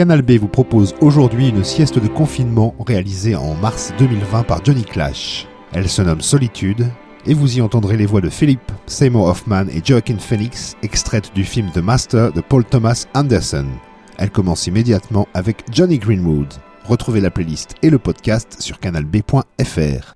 Canal 0.00 0.22
B 0.22 0.38
vous 0.38 0.48
propose 0.48 0.94
aujourd'hui 1.02 1.50
une 1.50 1.62
sieste 1.62 1.98
de 1.98 2.08
confinement 2.08 2.74
réalisée 2.86 3.36
en 3.36 3.52
mars 3.52 3.92
2020 3.98 4.44
par 4.44 4.64
Johnny 4.64 4.82
Clash. 4.82 5.46
Elle 5.74 5.90
se 5.90 6.00
nomme 6.00 6.22
Solitude 6.22 6.86
et 7.26 7.34
vous 7.34 7.58
y 7.58 7.60
entendrez 7.60 7.98
les 7.98 8.06
voix 8.06 8.22
de 8.22 8.30
Philippe, 8.30 8.72
Seymour 8.86 9.26
Hoffman 9.26 9.66
et 9.68 9.82
Joaquin 9.84 10.16
Phoenix, 10.16 10.74
extraites 10.82 11.34
du 11.34 11.44
film 11.44 11.70
The 11.74 11.82
Master 11.82 12.32
de 12.32 12.40
Paul 12.40 12.64
Thomas 12.64 13.04
Anderson. 13.12 13.66
Elle 14.16 14.30
commence 14.30 14.66
immédiatement 14.66 15.28
avec 15.34 15.64
Johnny 15.70 15.98
Greenwood. 15.98 16.48
Retrouvez 16.86 17.20
la 17.20 17.30
playlist 17.30 17.74
et 17.82 17.90
le 17.90 17.98
podcast 17.98 18.56
sur 18.58 18.80
canalb.fr. 18.80 20.14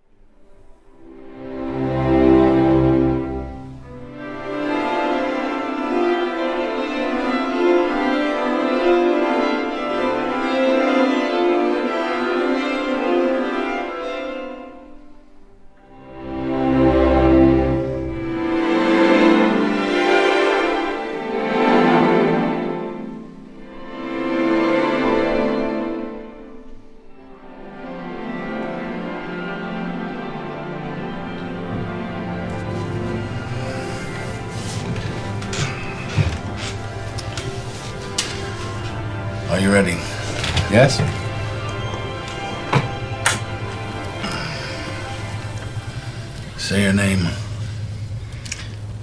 Say 46.56 46.82
your 46.82 46.92
name. 46.92 47.26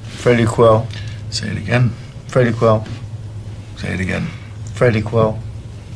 Freddie 0.03 0.45
Quell. 0.45 0.87
Say 1.29 1.49
it 1.49 1.57
again. 1.57 1.89
Freddie 2.27 2.53
Quell. 2.53 2.85
Say 3.77 3.93
it 3.93 3.99
again. 3.99 4.27
Freddie 4.73 5.01
Quell. 5.01 5.39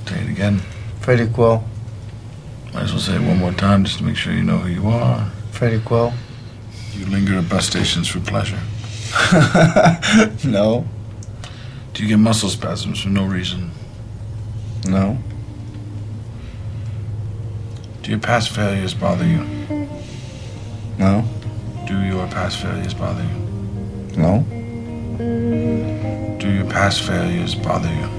Say 0.07 0.19
it 0.21 0.29
again. 0.29 0.59
Freddie 0.99 1.27
Quell. 1.27 1.63
Might 2.73 2.83
as 2.83 2.91
well 2.91 3.01
say 3.01 3.15
it 3.15 3.21
one 3.21 3.37
more 3.37 3.53
time 3.53 3.83
just 3.83 3.99
to 3.99 4.03
make 4.03 4.15
sure 4.15 4.33
you 4.33 4.43
know 4.43 4.57
who 4.57 4.69
you 4.69 4.87
are. 4.87 5.29
Freddie 5.51 5.79
Quell. 5.79 6.13
You 6.93 7.05
linger 7.05 7.35
at 7.37 7.49
bus 7.49 7.67
stations 7.67 8.07
for 8.07 8.19
pleasure. 8.19 8.59
no. 10.47 10.85
Do 11.93 12.03
you 12.03 12.09
get 12.09 12.17
muscle 12.17 12.49
spasms 12.49 13.01
for 13.01 13.09
no 13.09 13.25
reason? 13.25 13.71
No. 14.87 15.17
Do 18.01 18.11
your 18.11 18.19
past 18.19 18.49
failures 18.49 18.93
bother 18.93 19.25
you? 19.25 19.87
No. 20.99 21.25
Do 22.25 22.31
your 22.31 22.41
past 22.41 22.57
failures 22.63 22.93
bother 22.95 23.23
you? 23.23 23.37
No. 24.17 24.43
Do 26.39 26.49
your 26.51 26.65
past 26.65 27.01
failures 27.03 27.53
bother 27.53 27.93
you? 27.99 28.09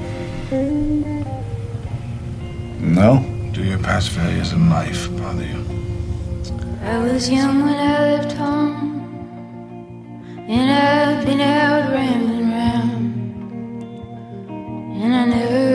No. 2.79 3.19
Do 3.53 3.65
your 3.65 3.79
past 3.79 4.11
failures 4.11 4.53
in 4.53 4.71
life 4.71 5.11
bother 5.17 5.45
you? 5.45 5.65
I 6.83 6.99
was 6.99 7.29
young 7.29 7.65
when 7.65 7.75
I 7.75 7.99
left 8.13 8.33
home, 8.37 9.03
and 10.49 10.71
I've 10.71 11.27
been 11.27 11.41
out 11.41 11.91
rambling 11.91 12.51
round, 12.53 13.83
and 15.03 15.15
I 15.17 15.25
never 15.25 15.66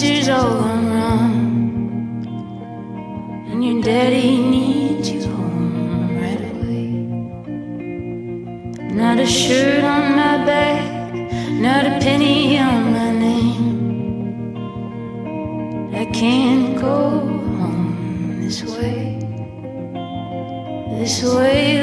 sister's 0.00 0.28
all 0.30 0.60
gone 0.60 0.86
wrong, 0.94 2.24
and 3.50 3.62
your 3.62 3.82
daddy 3.82 4.38
needs 4.38 5.10
you 5.10 5.20
home 5.26 6.16
right 6.16 6.40
away. 6.52 6.88
Not 8.94 9.18
a 9.18 9.26
shirt 9.26 9.84
on 9.84 10.16
my 10.16 10.38
back, 10.46 11.12
not 11.66 11.84
a 11.84 11.98
penny 12.00 12.58
on 12.58 12.92
my 12.92 13.12
name. 13.12 14.56
I 15.94 16.06
can't 16.06 16.80
go 16.80 17.20
home 17.60 18.40
this 18.40 18.62
way. 18.62 19.18
This 20.98 21.22
way, 21.22 21.79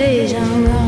count 0.00 0.64
the 0.64 0.79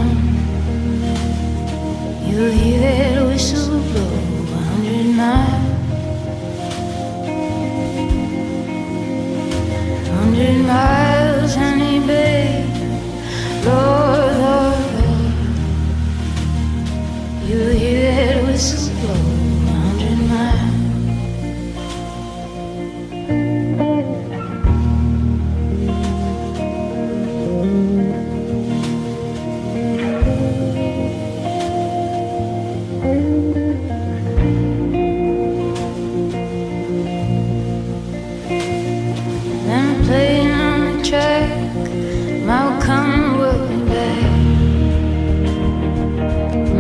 come 42.82 43.23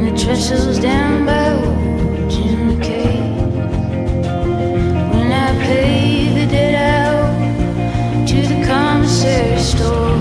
the 0.04 0.18
treasures 0.18 0.78
down 0.80 1.24
by 1.24 1.52
old 1.52 2.30
When 5.12 5.30
I 5.32 5.48
pay 5.64 6.28
the 6.34 6.46
dead 6.50 6.74
out 6.74 8.26
to 8.28 8.36
the 8.36 8.66
commissary 8.66 9.58
store. 9.60 10.11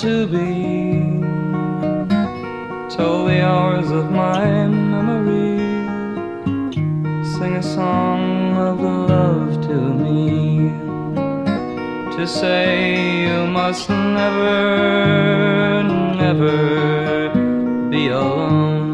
To 0.00 0.26
be. 0.26 1.20
Told 2.96 3.28
the 3.28 3.42
hours 3.44 3.90
of 3.90 4.10
my 4.10 4.66
memory. 4.66 5.60
Sing 7.34 7.56
a 7.56 7.62
song 7.62 8.56
of 8.56 8.80
love 8.80 9.60
to 9.68 9.76
me. 10.02 10.70
To 12.16 12.26
say 12.26 13.26
you 13.26 13.46
must 13.46 13.90
never, 13.90 15.82
never 16.24 17.28
be 17.90 18.08
alone. 18.08 18.88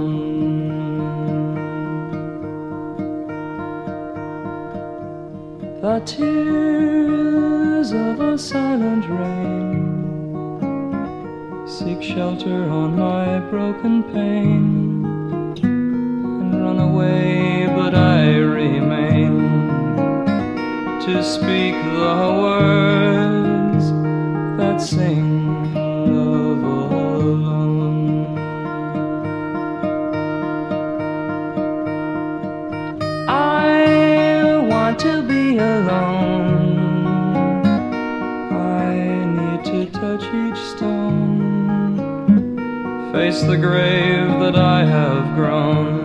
The 5.83 6.01
tears 6.05 7.93
of 7.93 8.19
a 8.19 8.37
silent 8.37 9.05
rain 9.09 9.46
shelter 12.17 12.65
on 12.71 12.97
my 12.97 13.39
broken 13.51 14.03
pane 14.03 15.05
and 15.63 16.63
run 16.63 16.79
away, 16.79 17.67
but 17.77 17.95
I 17.95 18.39
remain 18.39 19.37
to 21.05 21.23
speak 21.23 21.75
the 21.75 22.17
words 22.41 23.91
that 24.57 24.79
sing 24.81 25.36
the 43.43 43.57
grave 43.57 44.41
that 44.41 44.57
I 44.57 44.85
have 44.85 45.35
grown. 45.35 45.96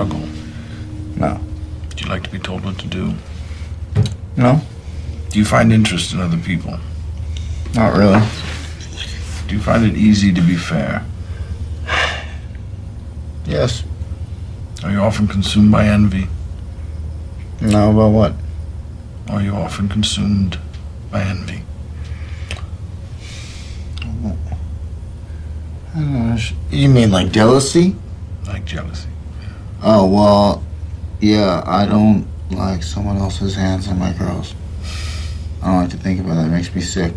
Struggle? 0.00 0.26
No. 1.16 1.38
Do 1.94 2.04
you 2.04 2.10
like 2.10 2.22
to 2.22 2.30
be 2.30 2.38
told 2.38 2.64
what 2.64 2.78
to 2.78 2.86
do? 2.86 3.12
No? 4.36 4.60
Do 5.28 5.38
you 5.38 5.44
find 5.44 5.72
interest 5.72 6.14
in 6.14 6.20
other 6.20 6.38
people? 6.38 6.78
Not 7.74 7.94
really. 7.94 8.20
Do 9.46 9.54
you 9.54 9.60
find 9.60 9.84
it 9.84 9.96
easy 9.96 10.32
to 10.32 10.40
be 10.40 10.56
fair? 10.56 11.04
Yes. 13.44 13.84
Are 14.82 14.90
you 14.90 15.00
often 15.00 15.28
consumed 15.28 15.70
by 15.70 15.84
envy? 15.86 16.28
No, 17.60 17.90
about 17.90 18.12
what? 18.12 18.34
Are 19.28 19.42
you 19.42 19.52
often 19.52 19.88
consumed 19.88 20.58
by 21.10 21.20
envy? 21.20 21.62
I 25.92 25.94
don't 25.94 26.12
know. 26.12 26.38
You 26.70 26.88
mean 26.88 27.10
like 27.10 27.32
jealousy? 27.32 27.96
Like 28.46 28.64
jealousy? 28.64 29.09
Oh, 29.82 30.06
well, 30.06 30.62
yeah, 31.20 31.62
I 31.64 31.86
don't 31.86 32.26
like 32.50 32.82
someone 32.82 33.16
else's 33.16 33.54
hands 33.54 33.88
on 33.88 33.98
my 33.98 34.12
girls. 34.12 34.54
I 35.62 35.68
don't 35.68 35.76
like 35.76 35.90
to 35.90 35.96
think 35.96 36.20
about 36.20 36.34
that. 36.34 36.46
It 36.46 36.50
makes 36.50 36.74
me 36.74 36.82
sick. 36.82 37.14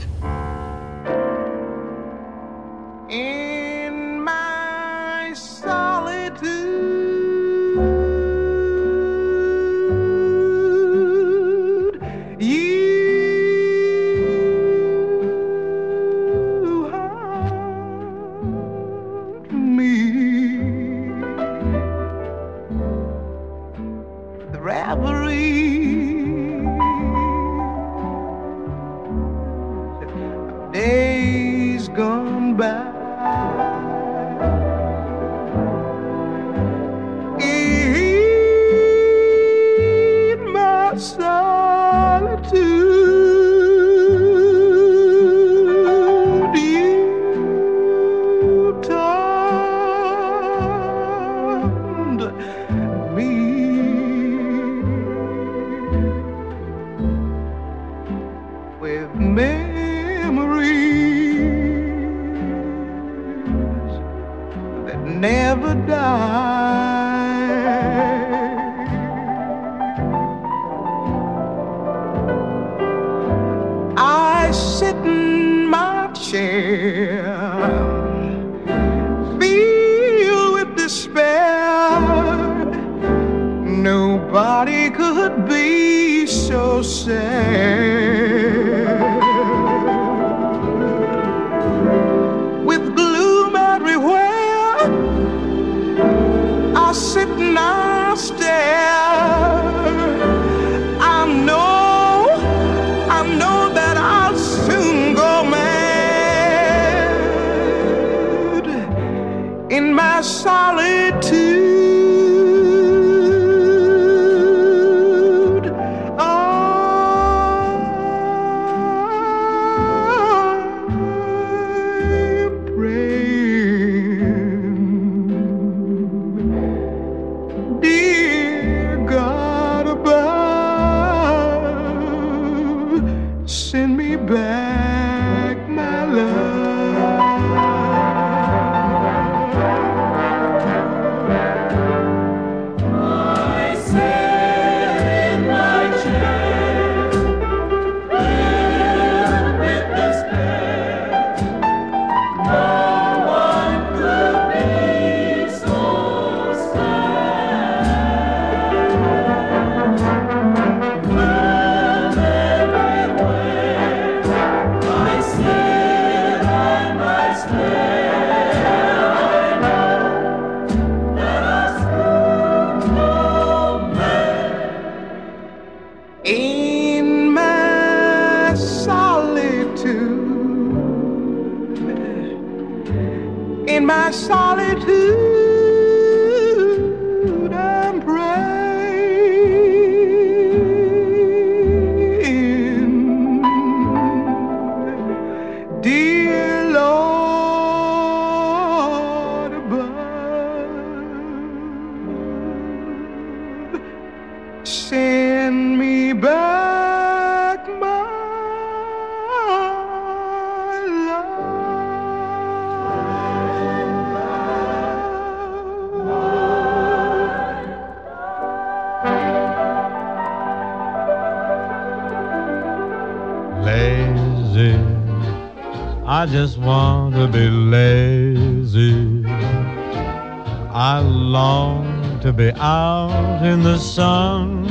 Long 231.74 232.20
to 232.20 232.34
be 232.34 232.52
out 232.52 233.42
in 233.44 233.64
the 233.64 233.78
sun 233.78 234.64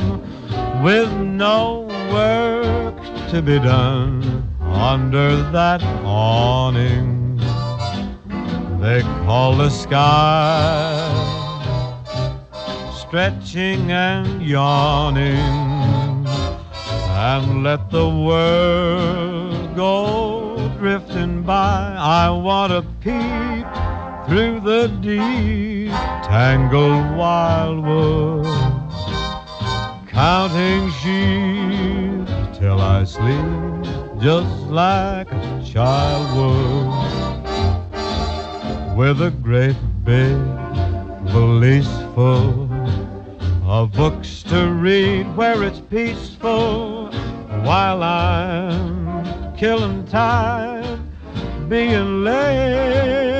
with 0.83 1.11
no 1.13 1.87
work 2.11 2.95
to 3.29 3.41
be 3.41 3.57
done 3.59 4.21
under 4.61 5.35
that 5.51 5.81
awning 6.03 7.39
they 8.79 9.01
call 9.25 9.55
the 9.55 9.69
sky, 9.69 11.07
stretching 12.99 13.91
and 13.93 14.43
yawning 14.43 16.27
and 17.15 17.63
let 17.63 17.89
the 17.89 18.09
world 18.09 19.73
go 19.73 20.69
drifting 20.77 21.43
by. 21.43 21.95
I 21.97 22.29
want 22.29 22.73
to 22.73 22.81
peep 22.99 23.82
through 24.27 24.59
the 24.61 24.87
deep, 25.01 25.91
tangled 26.23 27.17
wildwood, 27.17 28.45
counting 30.07 30.89
sheep 30.91 32.27
till 32.57 32.79
I 32.79 33.03
sleep, 33.03 33.83
just 34.21 34.67
like 34.67 35.31
a 35.31 35.63
child 35.65 36.37
would, 36.37 37.37
with 38.97 39.21
a 39.21 39.31
great 39.31 39.75
big 40.05 40.37
valise 41.31 41.87
full 42.15 42.69
of 43.65 43.91
books 43.91 44.43
to 44.43 44.71
read 44.71 45.35
where 45.35 45.63
it's 45.63 45.81
peaceful 45.81 47.11
while 47.63 48.01
I'm 48.03 49.55
killing 49.57 50.05
time 50.05 51.09
being 51.67 52.23
lazy. 52.23 53.32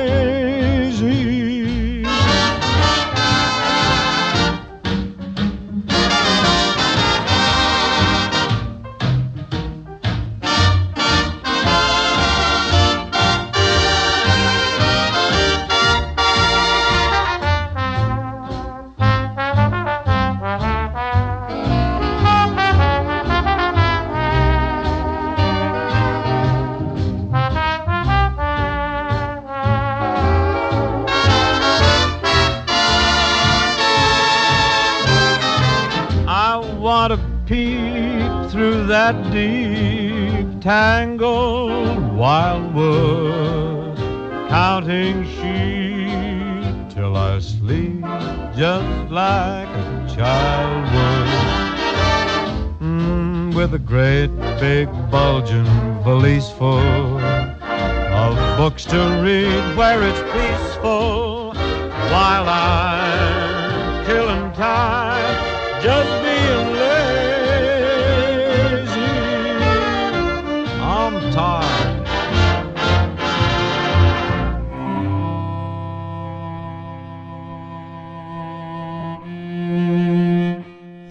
Want 36.84 37.12
to 37.14 37.18
peep 37.46 38.50
through 38.50 38.86
that 38.86 39.14
deep, 39.32 40.46
tangled 40.60 42.14
wildwood, 42.14 43.96
counting 44.50 45.24
sheep 45.24 46.94
till 46.94 47.16
I 47.16 47.38
sleep 47.38 48.02
just 48.54 49.10
like 49.10 49.66
a 49.66 50.14
child 50.14 50.84
would. 50.92 51.28
Mm, 52.86 53.54
with 53.54 53.72
a 53.72 53.78
great 53.78 54.28
big 54.60 54.86
bulging 55.10 55.64
valise 56.04 56.50
full 56.50 57.18
of 57.18 58.58
books 58.58 58.84
to 58.84 58.98
read 59.24 59.74
where 59.74 60.02
it's 60.02 60.20
peaceful 60.34 61.54
while 62.12 62.46
I'm 62.46 64.04
killing 64.04 64.52
time 64.52 65.82
just 65.82 66.23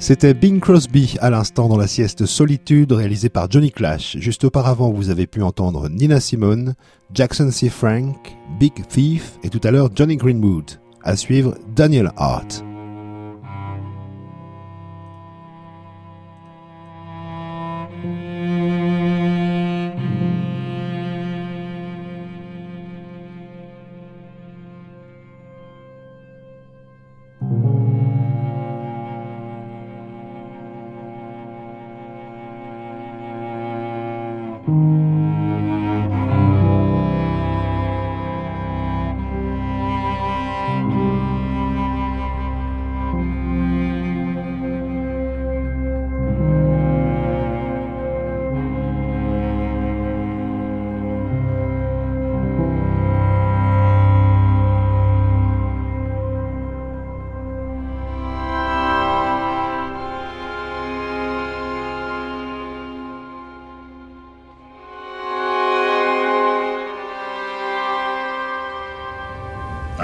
C'était 0.04 0.34
Bing 0.34 0.60
Crosby 0.60 1.16
à 1.22 1.30
l'instant 1.30 1.70
dans 1.70 1.78
la 1.78 1.88
sieste 1.88 2.26
Solitude 2.26 2.92
réalisée 2.92 3.30
par 3.30 3.50
Johnny 3.50 3.72
Clash. 3.72 4.18
Juste 4.20 4.44
auparavant, 4.44 4.92
vous 4.92 5.10
avez 5.10 5.28
pu 5.28 5.42
entendre 5.42 5.88
Nina 5.88 6.20
Simone, 6.20 6.74
Jackson 7.14 7.50
C. 7.52 7.70
Frank, 7.70 8.36
Big 8.60 8.74
Thief 8.90 9.40
et 9.44 9.50
tout 9.50 9.62
à 9.64 9.72
l'heure 9.72 9.92
Johnny 9.96 10.18
Greenwood. 10.18 10.72
À 11.04 11.16
suivre 11.16 11.56
Daniel 11.74 12.12
Hart. 12.18 12.66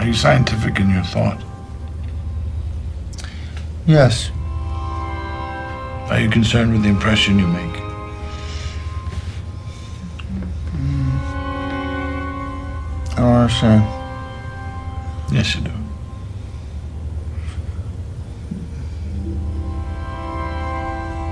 You 0.10 0.16
scientific 0.16 0.80
in 0.80 0.90
your 0.90 1.04
thought? 1.04 1.40
Yes. 3.86 4.32
Are 6.10 6.20
you 6.20 6.30
concerned 6.32 6.72
with 6.72 6.82
the 6.82 6.90
impression 6.90 7.38
you 7.38 7.46
make? 7.46 7.76
Mm. 10.74 11.20
I 13.12 13.16
don't 13.18 13.36
understand. 13.36 13.84
Yes, 15.32 15.56
you 15.56 15.62
do. 15.62 15.72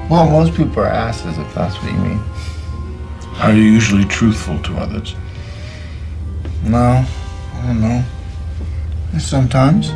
Well, 0.07 0.29
most 0.29 0.53
people 0.55 0.83
are 0.83 0.85
asses, 0.85 1.39
if 1.39 1.55
that's 1.55 1.75
what 1.81 1.91
you 1.91 1.97
mean. 1.97 2.21
Are 3.39 3.53
you 3.53 3.63
usually 3.63 4.05
truthful 4.05 4.61
to 4.61 4.77
others? 4.77 5.15
No, 6.63 7.03
I 7.55 7.61
don't 7.65 7.81
know. 7.81 8.05
Sometimes. 9.19 9.91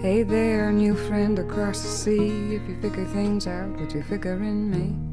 Hey 0.00 0.22
there, 0.22 0.70
new 0.70 0.94
friend 0.94 1.38
across 1.40 1.82
the 1.82 1.88
sea. 1.88 2.54
If 2.54 2.68
you 2.68 2.80
figure 2.80 3.04
things 3.06 3.46
out, 3.48 3.68
would 3.80 3.92
you 3.92 4.04
figure 4.04 4.34
in 4.34 4.70
me? 4.70 5.05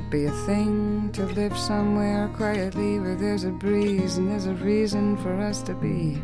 It 0.00 0.10
be 0.10 0.24
a 0.24 0.30
thing 0.46 1.10
to 1.12 1.24
live 1.26 1.56
somewhere 1.56 2.28
quietly 2.36 2.98
where 2.98 3.14
there's 3.14 3.44
a 3.44 3.50
breeze 3.50 4.16
and 4.16 4.30
there's 4.30 4.46
a 4.46 4.54
reason 4.54 5.16
for 5.18 5.34
us 5.40 5.62
to 5.62 5.74
be? 5.74 6.22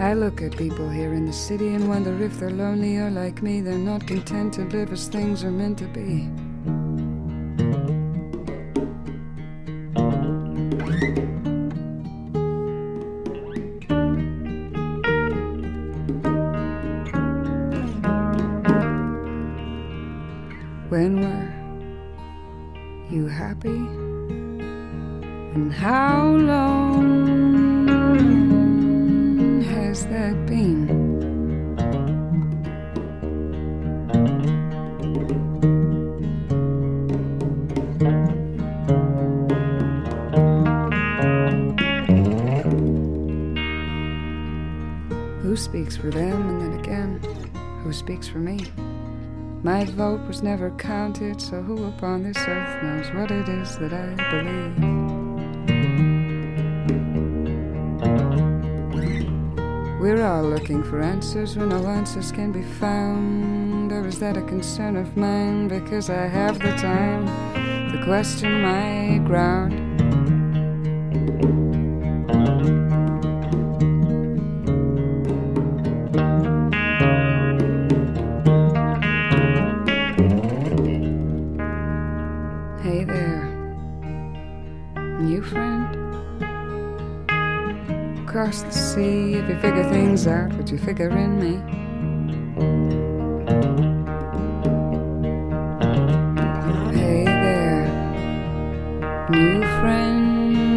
I 0.00 0.12
look 0.14 0.42
at 0.42 0.56
people 0.56 0.88
here 0.88 1.14
in 1.14 1.26
the 1.26 1.32
city 1.32 1.74
and 1.74 1.88
wonder 1.88 2.22
if 2.22 2.38
they're 2.38 2.50
lonely 2.50 2.98
or 2.98 3.10
like 3.10 3.42
me, 3.42 3.60
they're 3.60 3.78
not 3.78 4.06
content 4.06 4.54
to 4.54 4.64
live 4.64 4.92
as 4.92 5.08
things 5.08 5.42
are 5.42 5.50
meant 5.50 5.78
to 5.78 5.86
be. 5.86 6.28
Counted, 51.24 51.40
so 51.40 51.62
who 51.62 51.86
upon 51.86 52.22
this 52.22 52.36
earth 52.36 52.82
knows 52.82 53.10
what 53.14 53.30
it 53.30 53.48
is 53.48 53.78
that 53.78 53.92
I 53.92 54.14
believe? 54.30 54.74
We're 60.00 60.22
all 60.22 60.44
looking 60.44 60.82
for 60.82 61.00
answers 61.00 61.56
where 61.56 61.66
no 61.66 61.86
answers 61.86 62.30
can 62.30 62.52
be 62.52 62.62
found. 62.62 63.92
Or 63.92 64.06
is 64.06 64.18
that 64.18 64.36
a 64.36 64.42
concern 64.42 64.96
of 64.96 65.16
mine 65.16 65.68
because 65.68 66.10
I 66.10 66.26
have 66.26 66.58
the 66.58 66.72
time 66.76 67.26
to 67.92 68.04
question 68.04 68.60
my 68.60 69.18
ground? 69.26 69.73
Across 88.44 88.62
the 88.64 88.72
sea, 88.72 89.36
if 89.36 89.48
you 89.48 89.58
figure 89.58 89.88
things 89.88 90.26
out, 90.26 90.52
would 90.52 90.68
you 90.68 90.76
figure 90.76 91.08
in 91.08 91.38
me? 91.40 91.62
Hey 96.94 97.24
there, 97.24 97.86
new 99.30 99.62
friend. 99.80 100.76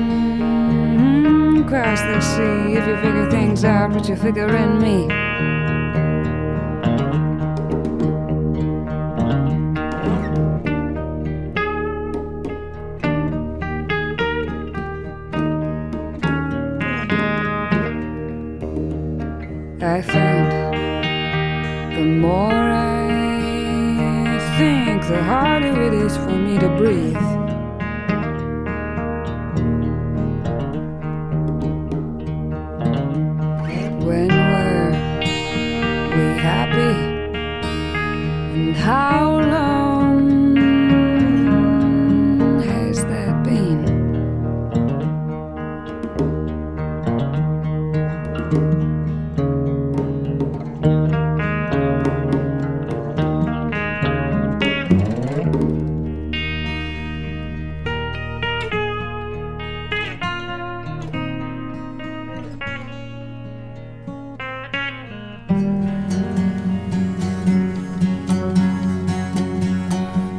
Across 1.60 2.00
the 2.04 2.22
sea, 2.22 2.78
if 2.78 2.88
you 2.88 2.96
figure 3.02 3.30
things 3.30 3.66
out, 3.66 3.92
would 3.92 4.08
you 4.08 4.16
figure 4.16 4.56
in 4.56 4.80
me? 4.82 5.10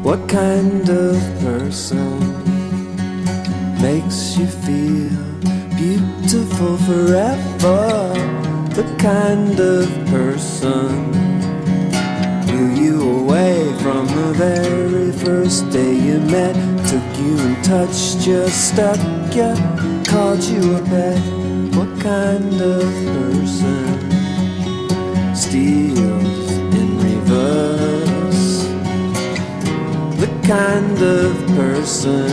What 0.09 0.27
kind 0.27 0.89
of 0.89 1.17
person 1.39 2.19
makes 3.83 4.39
you 4.39 4.47
feel 4.47 5.11
beautiful 5.77 6.79
forever? 6.79 8.15
The 8.73 8.87
kind 8.99 9.61
of 9.61 9.87
person 10.07 11.11
knew 12.47 12.69
you 12.83 13.03
away 13.21 13.71
from 13.83 14.07
the 14.07 14.33
very 14.33 15.13
first 15.13 15.69
day 15.69 15.93
you 15.93 16.21
met, 16.21 16.57
took 16.89 17.19
you 17.21 17.39
and 17.41 17.63
touched 17.63 18.27
you, 18.27 18.49
stuck 18.49 18.99
you, 19.37 19.55
called 20.11 20.43
you 20.43 20.77
a 20.77 20.83
pet. 20.85 21.21
What 21.77 22.01
kind 22.01 22.59
of 22.59 22.89
person 23.13 24.11
steals 25.37 26.18
kind 30.49 31.03
of 31.03 31.37
person 31.49 32.27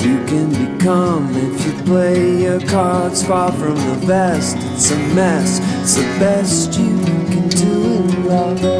you 0.00 0.24
can 0.26 0.48
become 0.48 1.28
if 1.34 1.66
you 1.66 1.72
play 1.82 2.42
your 2.42 2.60
cards 2.68 3.26
far 3.26 3.50
from 3.50 3.74
the 3.74 4.06
vest. 4.06 4.56
It's 4.74 4.92
a 4.92 4.98
mess, 5.12 5.58
it's 5.80 5.96
the 5.96 6.04
best 6.20 6.78
you 6.78 6.96
can 7.32 7.48
do 7.48 8.04
in 8.04 8.22
cross. 8.22 8.71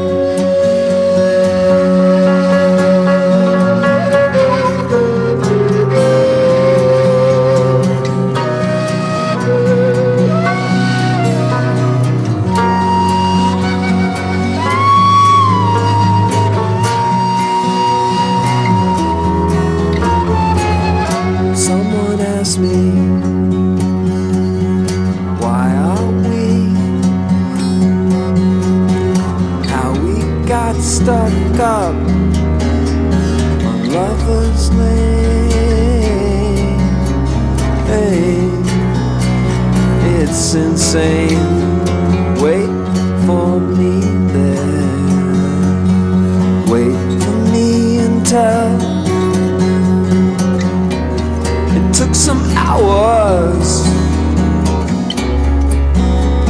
It's. 40.93 41.33
Wait 42.39 42.69
for 43.25 43.59
me 43.59 43.99
there. 44.31 44.93
Wait 46.71 46.99
for 47.23 47.37
me 47.51 47.97
until 47.97 48.77
it 51.75 51.85
took 51.93 52.13
some 52.13 52.41
hours 52.55 53.83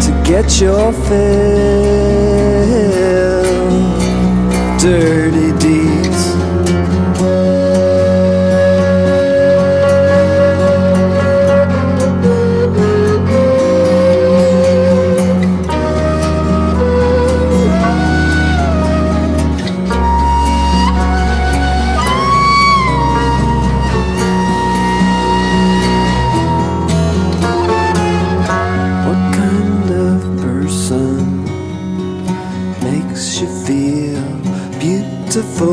to 0.06 0.12
get 0.26 0.60
your 0.60 0.92
fill. 1.08 1.94
Dirty 4.80 5.33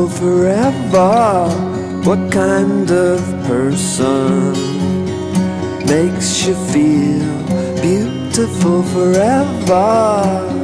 forever? 0.07 1.49
What 2.07 2.31
kind 2.31 2.89
of 2.89 3.19
person 3.45 4.53
makes 5.85 6.45
you 6.45 6.55
feel 6.71 7.27
beautiful 7.81 8.83
forever? 8.83 10.60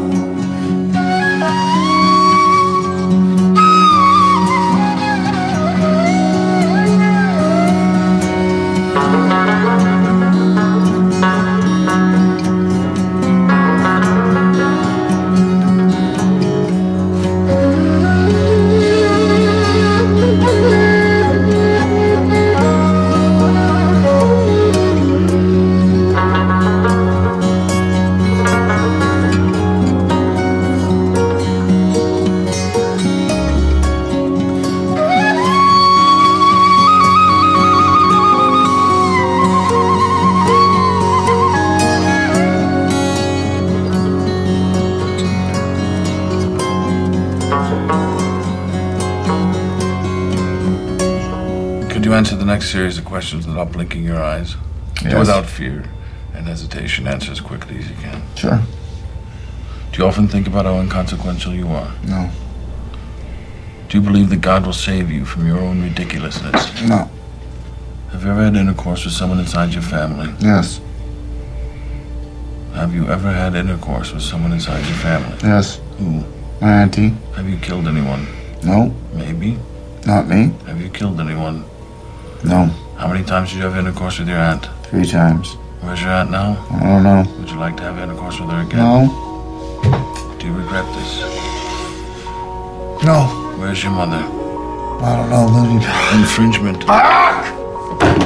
Next 52.47 52.71
series 52.71 52.97
of 52.97 53.05
questions 53.05 53.45
without 53.45 53.71
blinking 53.71 54.03
your 54.03 54.23
eyes? 54.23 54.55
Yes. 55.03 55.13
Without 55.19 55.45
fear 55.45 55.83
and 56.33 56.47
hesitation, 56.47 57.07
answer 57.07 57.31
as 57.31 57.39
quickly 57.39 57.77
as 57.77 57.89
you 57.89 57.95
can. 57.97 58.21
Sure. 58.35 58.61
Do 59.91 60.01
you 60.01 60.07
often 60.07 60.27
think 60.27 60.47
about 60.47 60.65
how 60.65 60.79
inconsequential 60.79 61.53
you 61.53 61.67
are? 61.67 61.93
No. 62.07 62.29
Do 63.89 63.97
you 63.97 64.03
believe 64.03 64.29
that 64.29 64.41
God 64.41 64.65
will 64.65 64.73
save 64.73 65.11
you 65.11 65.25
from 65.25 65.45
your 65.45 65.59
own 65.59 65.81
ridiculousness? 65.81 66.81
No. 66.87 67.09
Have 68.11 68.23
you 68.23 68.31
ever 68.31 68.43
had 68.43 68.55
intercourse 68.55 69.05
with 69.05 69.13
someone 69.13 69.39
inside 69.39 69.73
your 69.73 69.83
family? 69.83 70.33
Yes. 70.39 70.81
Have 72.73 72.93
you 72.93 73.07
ever 73.07 73.31
had 73.31 73.55
intercourse 73.55 74.13
with 74.13 74.23
someone 74.23 74.51
inside 74.51 74.85
your 74.85 74.97
family? 74.97 75.37
Yes. 75.43 75.81
Who? 75.97 76.23
My 76.61 76.81
auntie. 76.81 77.13
Have 77.35 77.49
you 77.49 77.57
killed 77.57 77.87
anyone? 77.87 78.27
No. 78.63 78.93
Maybe. 79.13 79.57
Not 80.05 80.27
me. 80.27 80.53
Have 80.65 80.81
you 80.81 80.89
killed 80.89 81.19
anyone? 81.19 81.65
No. 82.43 82.65
How 82.97 83.07
many 83.07 83.23
times 83.23 83.49
did 83.49 83.57
you 83.57 83.63
have 83.63 83.77
intercourse 83.77 84.19
with 84.19 84.27
your 84.27 84.37
aunt? 84.37 84.67
Three 84.83 85.05
times. 85.05 85.55
Where's 85.81 86.01
your 86.01 86.11
aunt 86.11 86.31
now? 86.31 86.57
I 86.71 86.79
don't 86.83 87.03
know. 87.03 87.25
Would 87.39 87.49
you 87.49 87.57
like 87.57 87.77
to 87.77 87.83
have 87.83 87.97
intercourse 87.99 88.39
with 88.39 88.49
her 88.49 88.61
again? 88.61 88.79
No. 88.79 90.35
Do 90.39 90.47
you 90.47 90.53
regret 90.53 90.85
this? 90.95 91.19
No. 93.03 93.55
Where's 93.57 93.83
your 93.83 93.91
mother? 93.91 94.17
I 94.17 95.15
don't 95.15 95.29
know, 95.29 95.45
Looney. 95.47 95.85
Infringement. 96.19 96.83
Ah! 96.87 98.23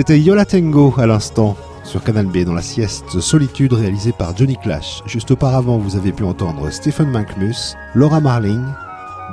C'était 0.00 0.18
Yola 0.18 0.46
Tango 0.46 0.94
à 0.96 1.04
l'instant 1.06 1.58
sur 1.84 2.02
Canal 2.02 2.24
B 2.24 2.38
dans 2.38 2.54
la 2.54 2.62
sieste 2.62 3.20
Solitude 3.20 3.74
réalisée 3.74 4.12
par 4.12 4.34
Johnny 4.34 4.56
Clash. 4.56 5.02
Juste 5.04 5.30
auparavant, 5.30 5.76
vous 5.76 5.94
avez 5.94 6.10
pu 6.10 6.24
entendre 6.24 6.70
Stephen 6.70 7.10
McMus, 7.10 7.76
Laura 7.94 8.18
Marling, 8.18 8.64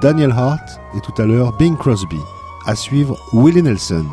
Daniel 0.02 0.32
Hart 0.32 0.82
et 0.94 1.00
tout 1.00 1.14
à 1.22 1.26
l'heure 1.26 1.56
Bing 1.56 1.78
Crosby. 1.78 2.20
À 2.66 2.76
suivre 2.76 3.18
Willie 3.32 3.64
Nelson. 3.64 4.04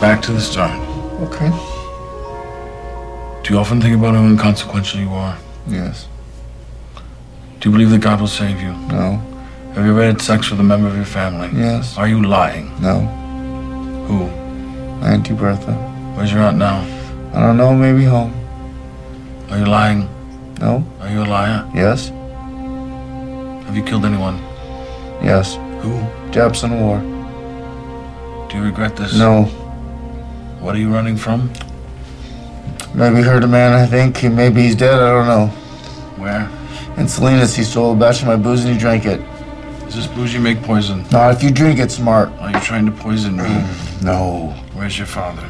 Back 0.00 0.20
to 0.20 0.32
the 0.34 0.38
start. 0.38 0.70
Okay. 1.24 1.50
Do 3.42 3.54
you 3.54 3.58
often 3.58 3.80
think 3.80 3.96
about 3.96 4.14
how 4.14 4.24
inconsequential 4.24 5.00
you 5.00 5.12
are? 5.12 5.36
Yes. 5.66 6.06
Do 7.60 7.68
you 7.68 7.72
believe 7.72 7.90
that 7.90 8.00
God 8.00 8.20
will 8.20 8.28
save 8.28 8.60
you? 8.60 8.72
No. 8.88 9.20
Have 9.74 9.84
you 9.84 9.90
ever 9.92 10.04
had 10.04 10.20
sex 10.20 10.50
with 10.50 10.60
a 10.60 10.62
member 10.62 10.88
of 10.88 10.96
your 10.96 11.04
family? 11.04 11.48
Yes. 11.58 11.96
Are 11.98 12.08
you 12.08 12.22
lying? 12.22 12.70
No. 12.80 13.00
Who? 14.08 14.24
Auntie 15.04 15.34
Bertha. 15.34 15.72
Where's 16.14 16.32
your 16.32 16.42
aunt 16.42 16.58
now? 16.58 16.80
I 17.34 17.40
don't 17.40 17.56
know. 17.56 17.74
Maybe 17.74 18.04
home. 18.04 18.32
Are 19.50 19.58
you 19.58 19.66
lying? 19.66 20.08
No. 20.60 20.86
Are 21.00 21.10
you 21.10 21.22
a 21.22 21.24
liar? 21.24 21.70
Yes. 21.74 22.08
Have 23.66 23.76
you 23.76 23.82
killed 23.82 24.04
anyone? 24.04 24.38
Yes. 25.22 25.56
Who? 25.82 26.00
Japs 26.30 26.62
in 26.62 26.80
war. 26.80 27.00
Do 28.48 28.56
you 28.56 28.64
regret 28.64 28.96
this? 28.96 29.18
No. 29.18 29.44
What 30.60 30.74
are 30.74 30.78
you 30.78 30.88
running 30.92 31.16
from? 31.16 31.50
Maybe 32.94 33.20
hurt 33.20 33.44
a 33.44 33.46
man. 33.46 33.72
I 33.74 33.86
think 33.86 34.22
maybe 34.32 34.62
he's 34.62 34.74
dead. 34.74 34.94
I 34.98 35.10
don't 35.10 35.26
know. 35.26 35.52
In 36.96 37.08
Salinas, 37.08 37.54
he 37.54 37.62
stole 37.62 37.92
a 37.92 37.96
batch 37.96 38.22
of 38.22 38.26
my 38.26 38.36
booze 38.36 38.64
and 38.64 38.72
he 38.72 38.78
drank 38.80 39.04
it. 39.04 39.20
Does 39.84 39.96
this 39.96 40.06
booze 40.06 40.32
you 40.32 40.40
make 40.40 40.62
poison? 40.62 41.04
Not 41.12 41.34
if 41.34 41.42
you 41.42 41.50
drink 41.50 41.78
it, 41.78 41.90
smart. 41.90 42.30
Are 42.40 42.50
you 42.50 42.60
trying 42.60 42.86
to 42.86 42.92
poison 42.92 43.36
me? 43.36 43.44
Mm, 43.44 44.02
no. 44.02 44.54
Where's 44.72 44.96
your 44.96 45.06
father? 45.06 45.46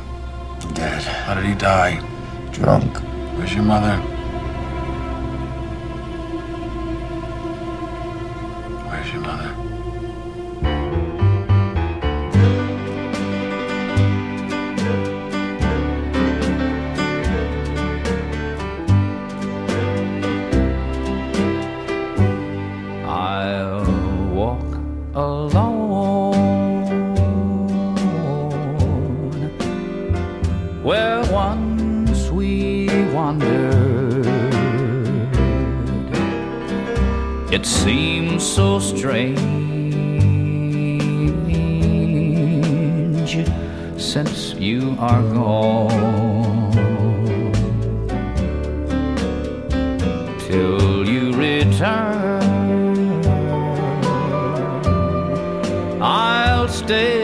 Dead. 0.75 1.03
How 1.03 1.35
did 1.35 1.45
he 1.47 1.55
die? 1.55 2.05
Drunk. 2.53 2.99
Where's 3.37 3.55
your 3.55 3.63
mother? 3.63 3.97
Till 50.47 51.09
you 51.09 51.25
return. 51.35 52.43
I'll 56.03 56.69
stay 56.69 57.16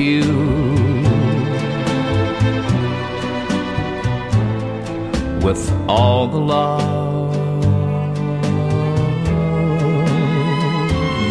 you 0.00 0.22
with 5.44 5.62
all 5.88 6.26
the 6.26 6.38
love 6.38 7.34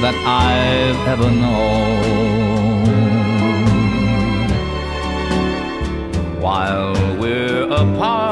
that 0.04 0.16
I've 0.26 1.02
ever 1.14 1.30
known. 1.32 2.20
While 6.40 6.94
we're 7.20 7.64
apart, 7.64 8.29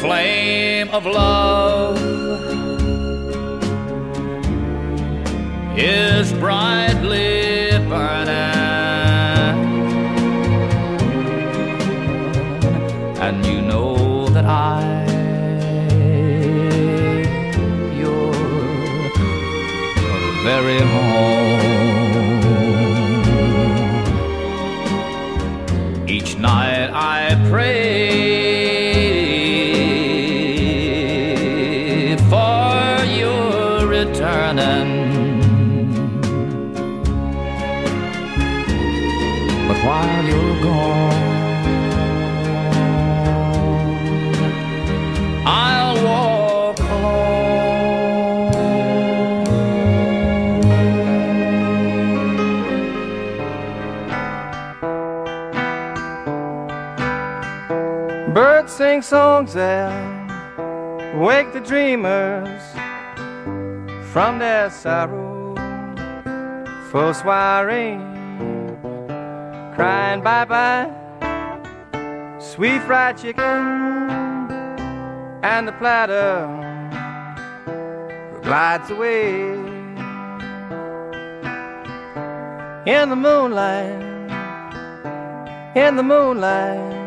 flame 0.00 0.88
of 0.94 1.04
love 1.04 1.98
is 5.76 6.32
brightly 6.32 7.39
songs 59.10 59.56
and 59.56 60.30
wake 61.20 61.52
the 61.52 61.58
dreamers 61.58 62.62
from 64.12 64.38
their 64.38 64.70
sorrow. 64.70 65.56
Full 66.92 67.12
soiree, 67.12 67.98
crying 69.74 70.22
bye 70.22 70.44
bye. 70.44 70.88
Sweet 72.38 72.80
fried 72.82 73.18
chicken 73.18 73.62
and 75.42 75.66
the 75.66 75.72
platter 75.72 76.46
glides 78.44 78.88
away 78.92 79.54
in 82.86 83.08
the 83.08 83.16
moonlight. 83.16 84.08
In 85.74 85.96
the 85.96 86.04
moonlight. 86.04 86.99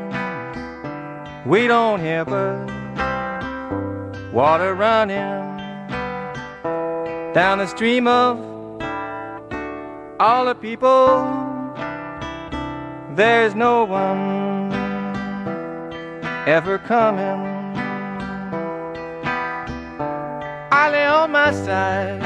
We 1.46 1.68
don't 1.68 2.00
hear 2.00 2.24
birds 2.24 2.72
water 4.34 4.74
running 4.74 5.44
down 7.34 7.60
the 7.60 7.68
stream 7.68 8.08
of 8.08 8.40
all 10.20 10.46
the 10.46 10.56
people. 10.56 11.08
There's 13.16 13.54
no 13.54 13.84
one 13.84 14.74
ever 16.48 16.80
coming. 16.80 17.52
I 20.72 20.90
lay 20.92 21.06
on 21.06 21.32
my 21.32 21.52
side, 21.52 22.24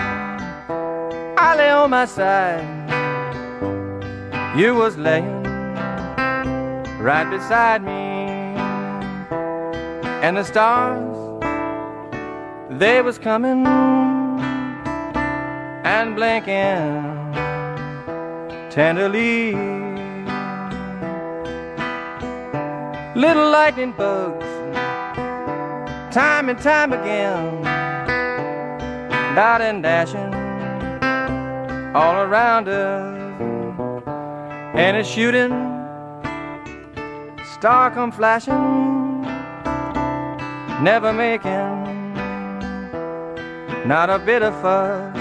I 1.38 1.56
lay 1.58 1.72
on 1.72 1.90
my 1.90 2.06
side. 2.06 2.66
You 4.58 4.76
was 4.76 4.96
laying 4.96 5.44
right 7.00 7.30
beside 7.30 7.84
me, 7.84 8.07
and 10.24 10.38
the 10.38 10.44
stars 10.44 11.16
they 12.70 13.02
was 13.02 13.18
coming 13.18 13.66
and 15.86 16.16
blinking 16.16 17.16
tenderly. 18.70 19.54
Little 23.16 23.50
lightning 23.50 23.94
bugs, 23.94 24.46
time 26.14 26.50
and 26.50 26.60
time 26.60 26.94
again, 26.94 27.64
dotting 29.36 29.68
and 29.68 29.84
dashing 29.84 30.34
all 31.96 32.18
around 32.22 32.68
us, 32.68 33.18
and 34.76 34.98
a 34.98 35.04
shooting 35.04 35.52
star 37.56 37.90
come 37.90 38.12
flashing, 38.12 38.97
never 40.82 41.12
making 41.12 41.88
not 43.88 44.10
a 44.10 44.20
bit 44.20 44.44
of 44.44 44.54
fuss. 44.62 45.17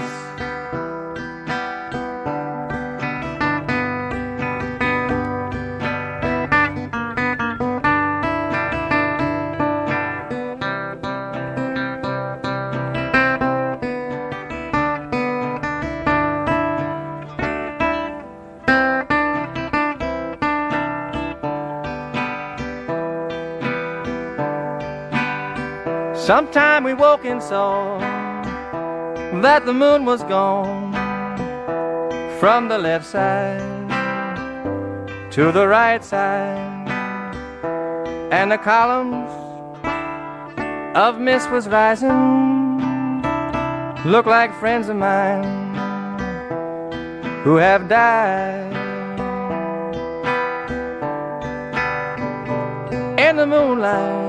Sometime 26.27 26.83
we 26.83 26.93
woke 26.93 27.23
and 27.23 27.41
saw 27.41 27.99
that 29.41 29.65
the 29.65 29.73
moon 29.73 30.03
was 30.03 30.23
gone 30.23 30.91
from 32.37 32.67
the 32.67 32.77
left 32.77 33.05
side 33.05 33.61
to 35.31 35.53
the 35.53 35.65
right 35.65 36.03
side, 36.03 36.89
and 38.33 38.51
the 38.51 38.57
columns 38.57 39.31
of 40.97 41.17
mist 41.17 41.49
was 41.49 41.69
rising, 41.69 43.21
look 44.03 44.25
like 44.25 44.53
friends 44.59 44.89
of 44.89 44.97
mine 44.97 45.45
who 47.45 47.55
have 47.55 47.87
died. 47.87 48.73
In 53.17 53.37
the 53.37 53.47
moonlight, 53.47 54.26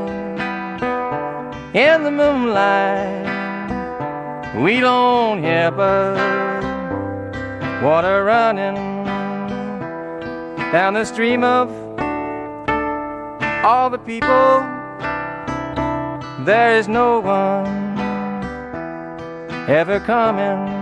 in 1.74 2.02
the 2.02 2.10
moonlight. 2.10 3.26
We 4.56 4.80
don't 4.80 5.42
hear 5.42 5.70
but 5.70 6.16
water 7.82 8.24
running 8.24 8.74
down 10.72 10.94
the 10.94 11.04
stream 11.04 11.44
of 11.44 11.70
all 13.64 13.90
the 13.90 13.98
people. 13.98 14.66
There 16.44 16.76
is 16.78 16.88
no 16.88 17.20
one 17.20 17.66
ever 19.68 20.00
coming. 20.00 20.78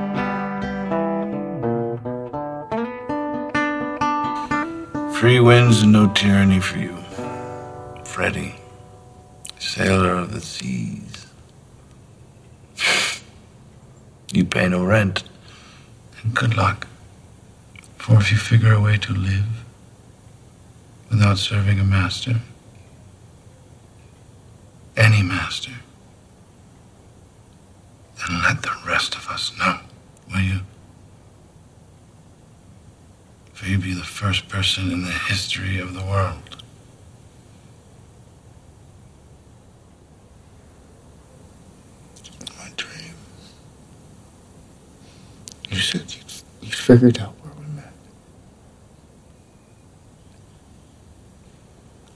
Free 5.13 5.41
winds 5.41 5.83
and 5.83 5.93
no 5.93 6.13
tyranny 6.13 6.61
for 6.61 6.79
you. 6.79 6.97
Freddie, 8.05 8.55
sailor 9.77 10.15
of 10.15 10.33
the 10.33 10.41
seas. 10.41 11.27
You 14.33 14.47
pay 14.47 14.71
no 14.71 14.83
rent. 14.83 15.23
And 16.23 16.35
good 16.35 16.57
luck. 16.57 16.87
For 17.99 18.17
if 18.17 18.33
you 18.33 18.39
figure 18.39 18.73
a 18.73 18.81
way 18.81 18.97
to 18.97 19.13
live 19.13 19.65
without 21.11 21.37
serving 21.37 21.79
a 21.79 21.85
master, 21.85 22.41
any 24.97 25.23
master, 25.23 25.73
then 28.19 28.43
let 28.45 28.63
the 28.63 28.73
rest 28.87 29.15
of 29.15 29.29
us 29.29 29.53
know, 29.59 29.81
will 30.33 30.41
you? 30.41 30.61
For 33.53 33.67
you 33.67 33.77
be 33.77 33.93
the 33.93 34.05
first 34.05 34.49
person 34.49 34.91
in 34.91 35.05
the 35.05 35.11
history 35.11 35.79
of 35.79 35.93
the 35.93 36.03
world. 36.03 36.57
My 42.59 42.71
dream. 42.77 43.15
You 45.71 45.79
said 45.79 46.15
you, 46.15 46.23
you 46.63 46.73
figured 46.73 47.19
out 47.19 47.35
where 47.43 47.53
we 47.55 47.67
met. 47.75 47.93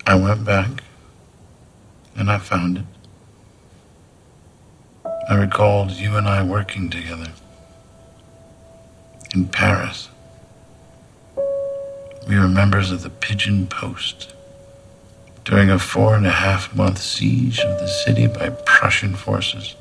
I 0.07 0.15
went 0.15 0.45
back 0.45 0.83
and 2.17 2.31
I 2.31 2.39
found 2.39 2.79
it. 2.79 2.85
I 5.29 5.35
recalled 5.35 5.93
you 5.93 6.17
and 6.17 6.27
I 6.29 6.43
working 6.43 6.91
together 6.91 7.33
in 9.35 9.47
Paris. 9.49 10.09
We 12.29 12.39
were 12.39 12.49
members 12.49 12.91
of 12.91 13.03
the 13.03 13.11
Pigeon 13.11 13.67
Post 13.67 14.35
during 15.45 15.71
a 15.71 15.79
four 15.79 16.15
and 16.15 16.27
a 16.27 16.31
half 16.33 16.75
month 16.75 16.99
siege 16.99 17.61
of 17.61 17.81
the 17.81 17.89
city 17.89 18.27
by 18.27 18.51
Prussian 18.67 19.15
forces. 19.15 19.75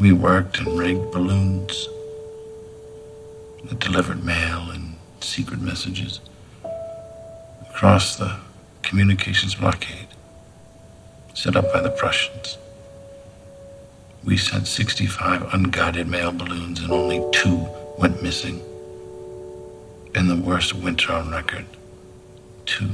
We 0.00 0.12
worked 0.12 0.58
and 0.58 0.78
rigged 0.78 1.12
balloons 1.12 1.88
that 3.64 3.78
delivered 3.78 4.24
mail 4.24 4.70
and 4.70 4.96
secret 5.20 5.60
messages 5.60 6.20
across 7.70 8.16
the 8.16 8.38
communications 8.82 9.54
blockade 9.54 10.08
set 11.34 11.56
up 11.56 11.72
by 11.72 11.80
the 11.80 11.90
Prussians. 11.90 12.58
We 14.24 14.36
sent 14.36 14.66
65 14.66 15.52
unguided 15.52 16.08
mail 16.08 16.32
balloons 16.32 16.80
and 16.80 16.90
only 16.90 17.22
two 17.32 17.68
went 17.98 18.22
missing. 18.22 18.62
In 20.14 20.28
the 20.28 20.36
worst 20.36 20.74
winter 20.74 21.12
on 21.12 21.30
record. 21.30 21.66
Two. 22.66 22.90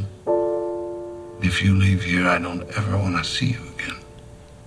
If 1.43 1.63
you 1.63 1.77
leave 1.77 2.03
here, 2.03 2.27
I 2.29 2.39
don't 2.39 2.63
ever 2.77 2.97
want 2.97 3.17
to 3.17 3.25
see 3.25 3.47
you 3.53 3.61
again. 3.79 3.97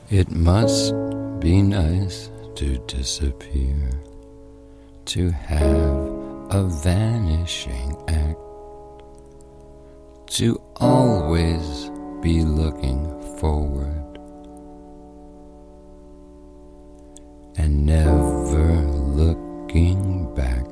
It 0.10 0.32
must 0.32 0.94
be 1.44 1.62
nice 1.62 2.32
to 2.56 2.78
disappear, 2.88 3.90
to 5.04 5.30
have 5.30 5.68
a 6.52 6.64
vanishing 6.82 7.98
act, 8.08 8.40
to 10.26 10.58
always 10.78 11.92
be 12.22 12.44
looking 12.46 13.04
forward 13.40 14.18
and 17.58 17.86
never 17.88 18.76
looking 19.20 20.34
back. 20.36 20.66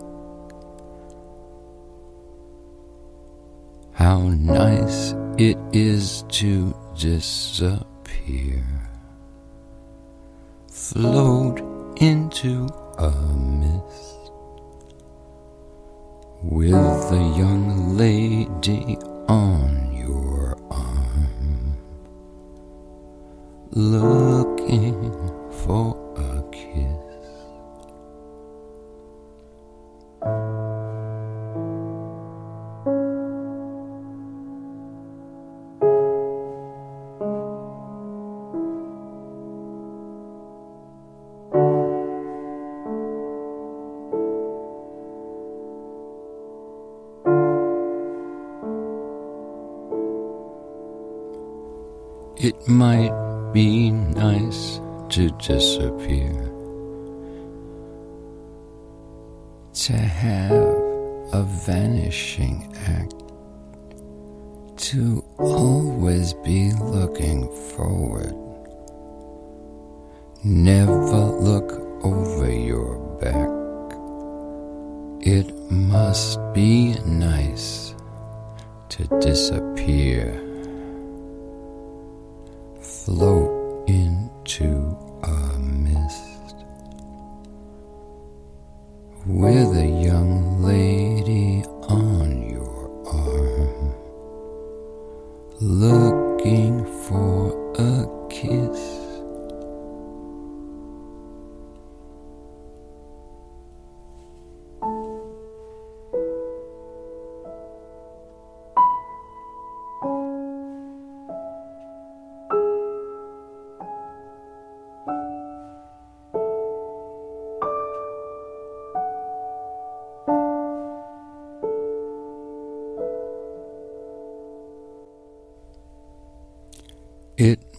How 3.92 4.22
nice 4.22 5.14
it 5.38 5.58
is 5.74 6.24
to 6.30 6.74
disappear 6.98 8.71
float 10.82 11.60
into 12.02 12.68
a 12.98 13.12
mist. 13.38 14.32
With 16.42 16.74
a 16.74 17.34
young 17.38 17.96
lady 17.96 18.98
on 19.28 19.94
your 19.94 20.58
arm, 20.72 21.78
looking 23.70 24.51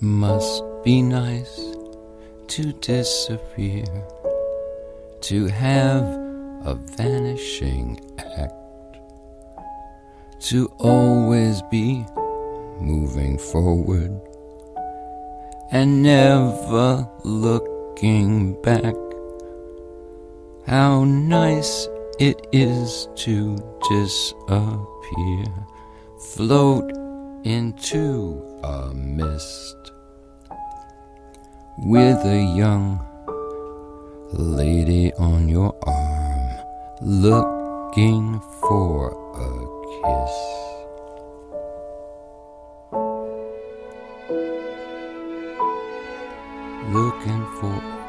must 0.03 0.65
be 0.83 1.01
nice 1.01 1.77
to 2.49 2.73
disappear, 2.73 3.85
to 5.21 5.47
have 5.47 6.03
a 6.65 6.75
vanishing 6.97 8.01
act, 8.37 8.53
to 10.41 10.67
always 10.81 11.63
be 11.71 12.05
moving 12.81 13.39
forward 13.39 14.21
and 15.71 16.03
never 16.03 17.09
looking 17.23 18.61
back. 18.63 18.97
How 20.67 21.05
nice 21.05 21.87
it 22.19 22.45
is 22.51 23.07
to 23.19 23.57
disappear, 23.89 25.45
float 26.35 26.91
into 27.45 28.43
a 28.65 28.93
mist 28.95 29.92
with 31.85 32.25
a 32.25 32.55
young 32.57 33.01
lady 34.33 35.13
on 35.15 35.49
your 35.49 35.75
arm 35.83 36.49
looking 37.01 38.41
for 38.61 39.11
a 39.35 39.51
kiss. 39.99 40.35
Looking 46.95 47.45
for 47.59 48.02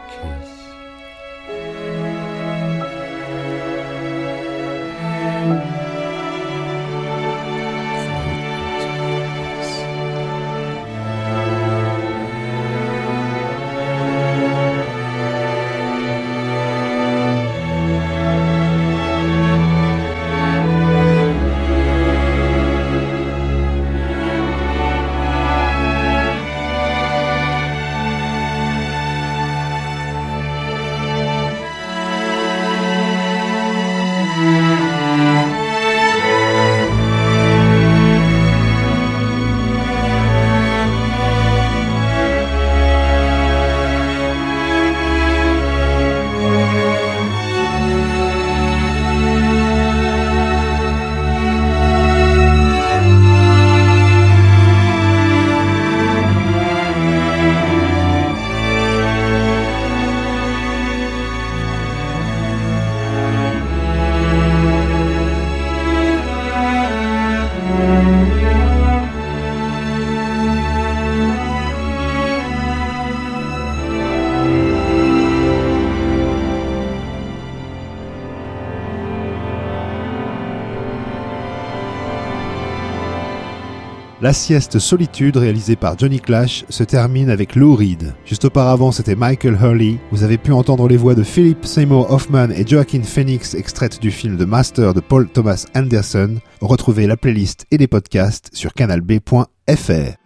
La 84.23 84.31
sieste 84.31 84.79
Solitude 84.79 85.35
réalisée 85.35 85.75
par 85.75 85.99
Johnny 85.99 86.21
Clash 86.21 86.63
se 86.69 86.85
termine 86.85 87.29
avec 87.29 87.57
Lou 87.57 87.75
Reed. 87.75 88.13
Juste 88.23 88.45
auparavant, 88.45 88.93
c'était 88.93 89.17
Michael 89.17 89.57
Hurley. 89.61 89.97
Vous 90.11 90.23
avez 90.23 90.37
pu 90.37 90.53
entendre 90.53 90.87
les 90.87 90.95
voix 90.95 91.13
de 91.13 91.23
Philip 91.23 91.65
Seymour 91.65 92.09
Hoffman 92.09 92.49
et 92.51 92.65
Joaquin 92.65 93.03
Phoenix 93.03 93.53
extraites 93.53 94.01
du 94.01 94.11
film 94.11 94.37
The 94.37 94.47
Master 94.47 94.93
de 94.93 95.01
Paul 95.01 95.27
Thomas 95.27 95.65
Anderson. 95.75 96.37
Retrouvez 96.61 97.05
la 97.05 97.17
playlist 97.17 97.65
et 97.69 97.77
les 97.77 97.87
podcasts 97.87 98.49
sur 98.53 98.71
canalb.fr. 98.71 100.22